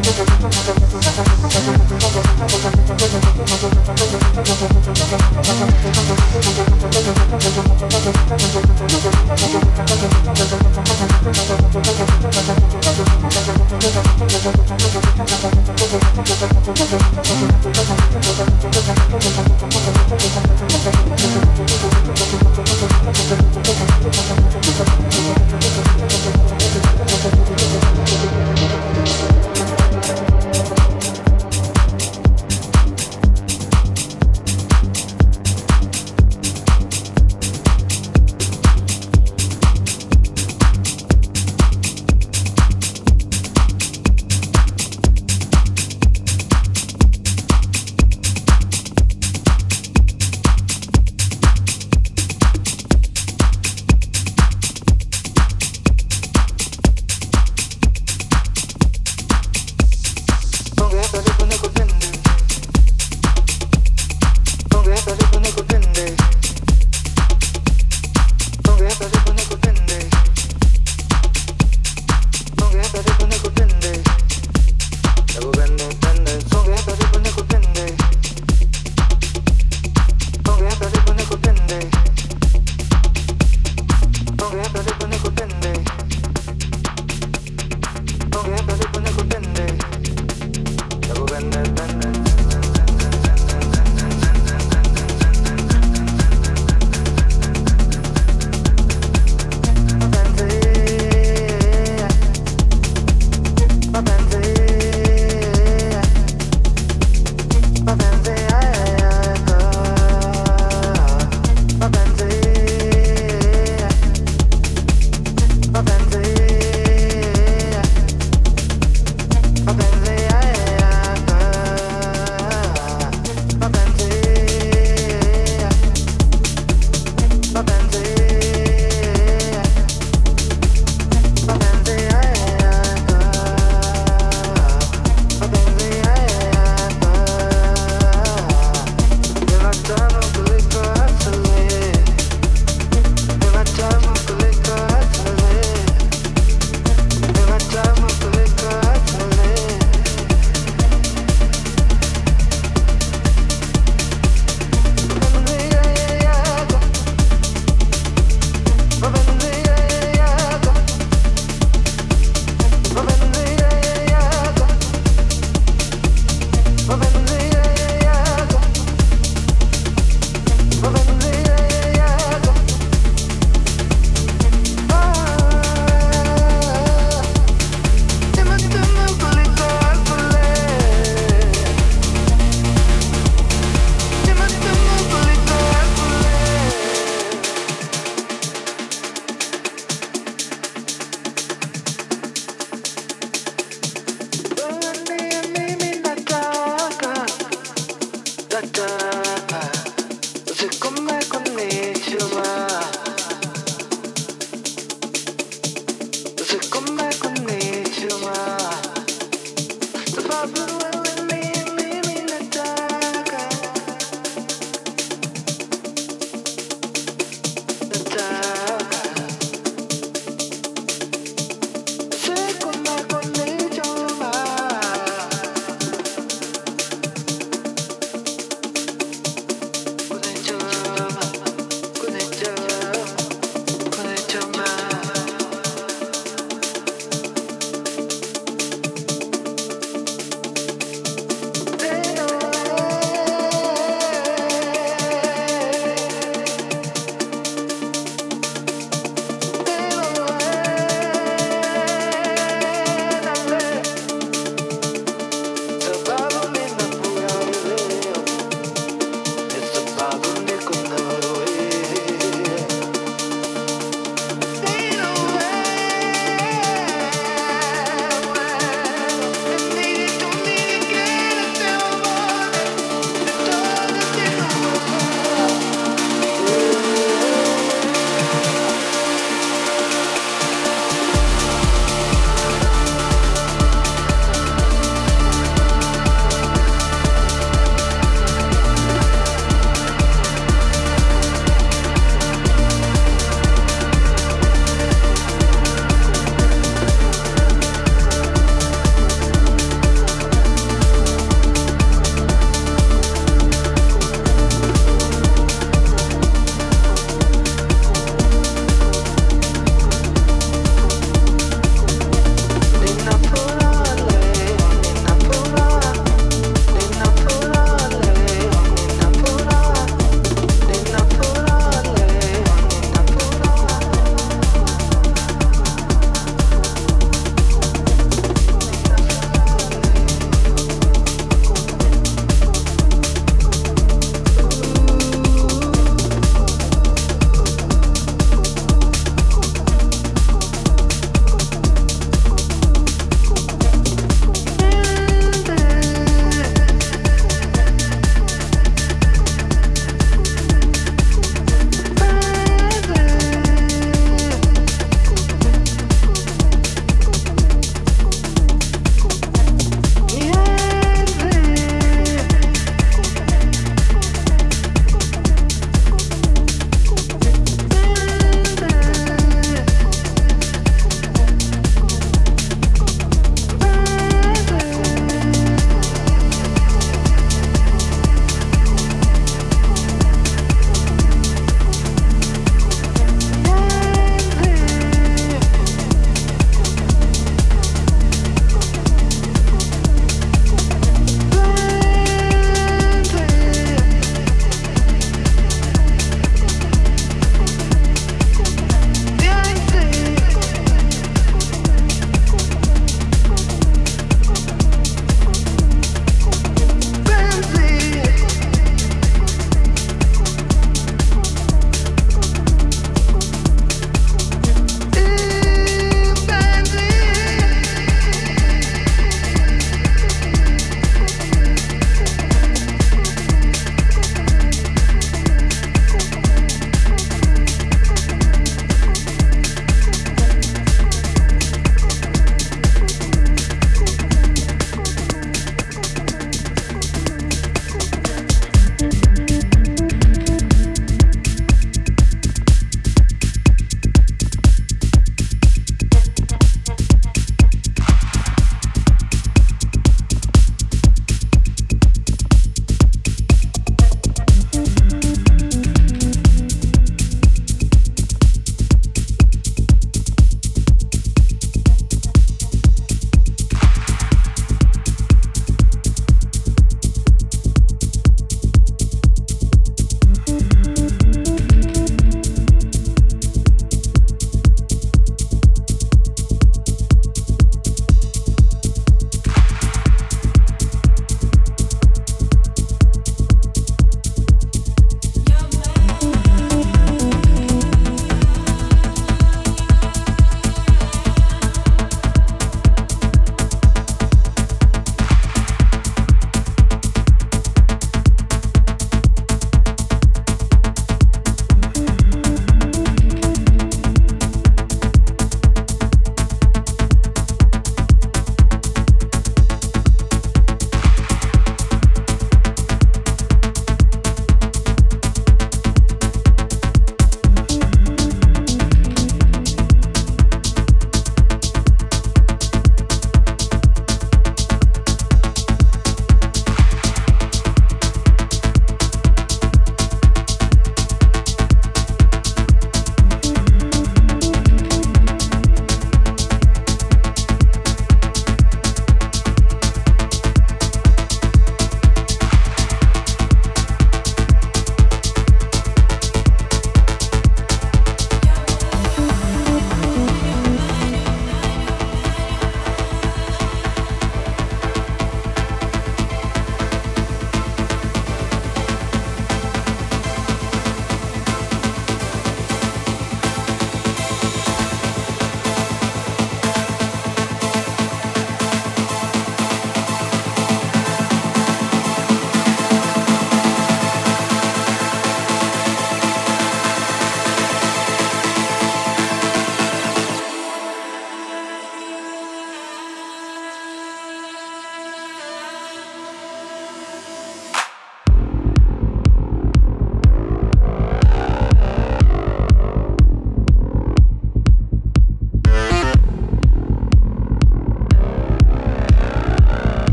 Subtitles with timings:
[0.00, 1.07] Thank you.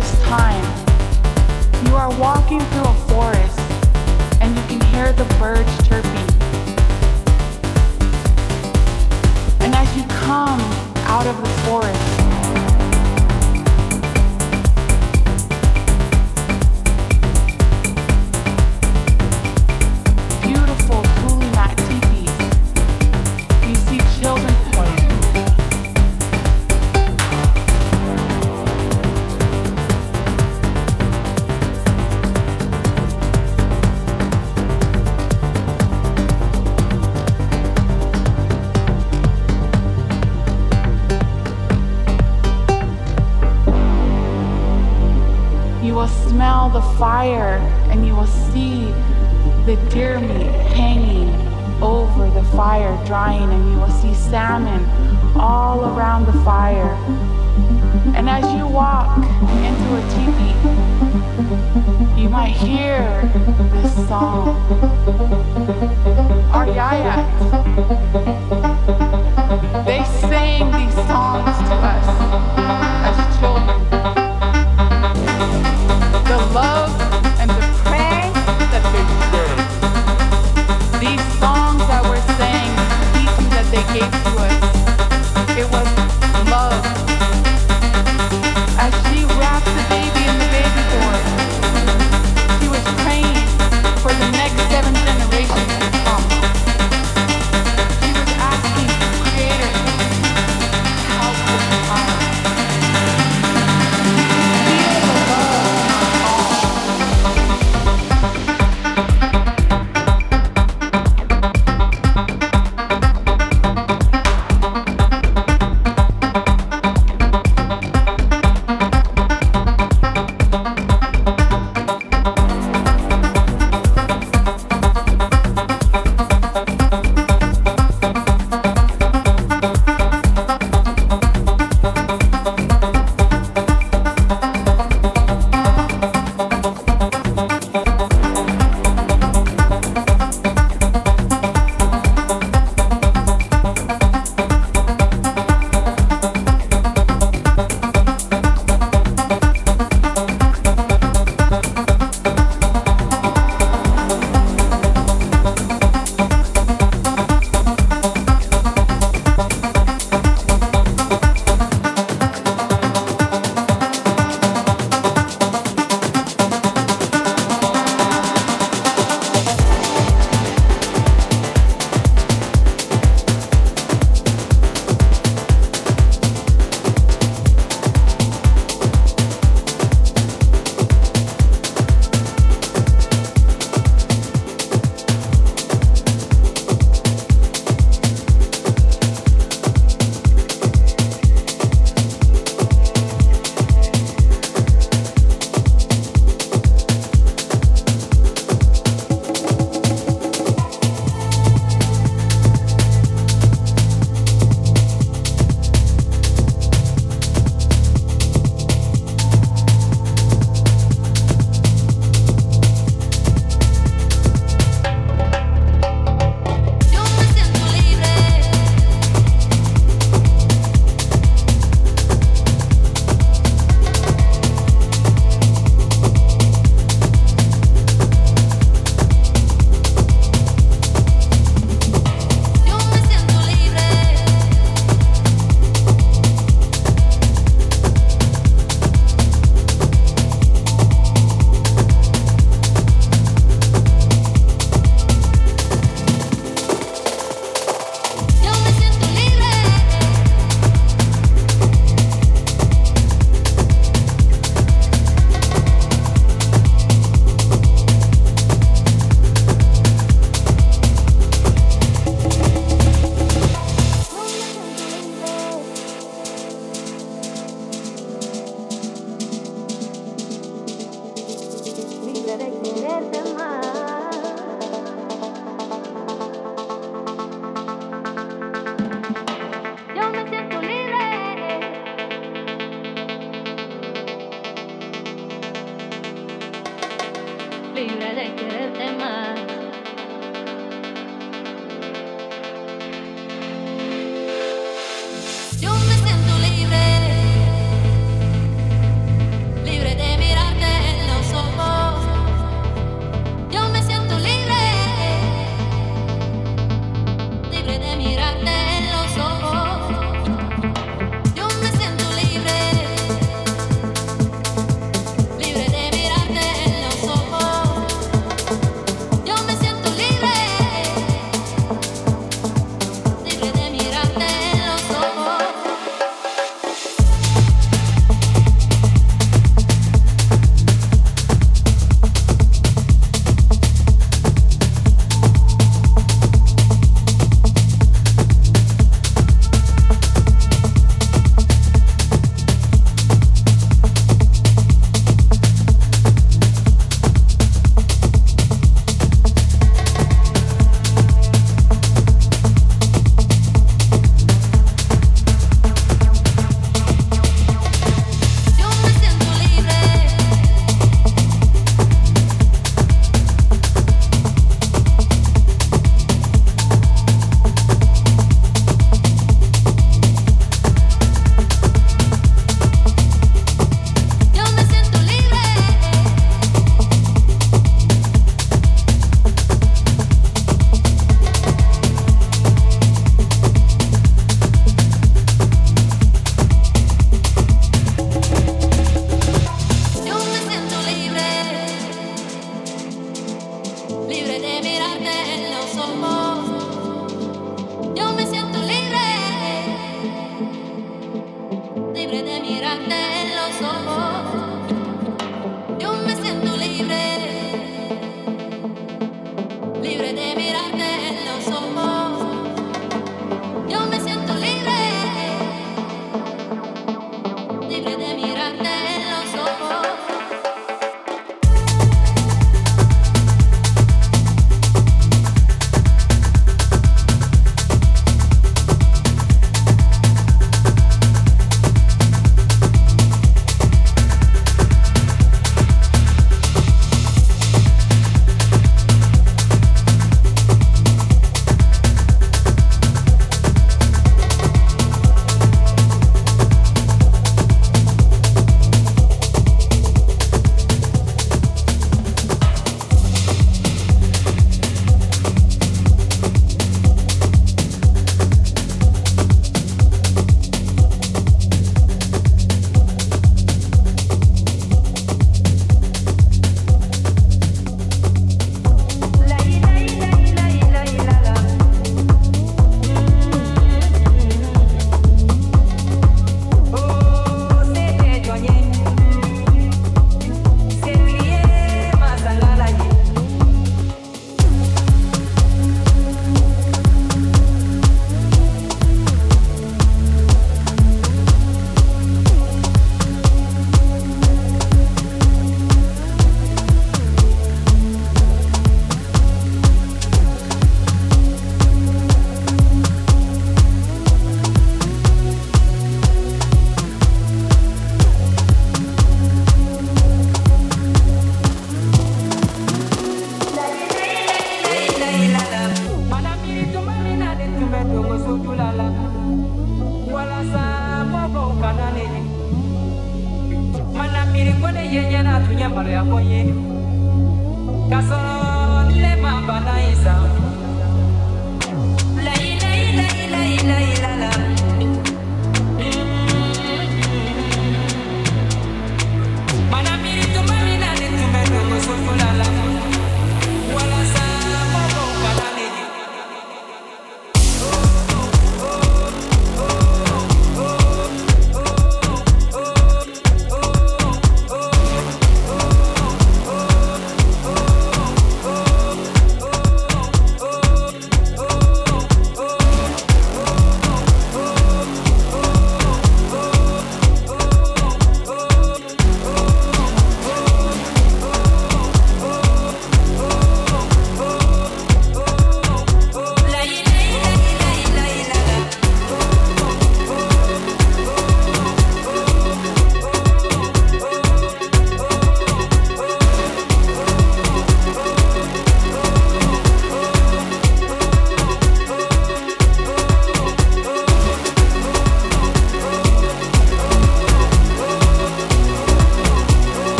[0.00, 0.64] this time.
[1.86, 3.60] You are walking through a forest
[4.40, 6.28] and you can hear the birds chirping.
[9.60, 10.60] And as you come
[11.04, 12.19] out of the forest,
[64.10, 64.48] song.
[66.52, 67.49] Our yayaks.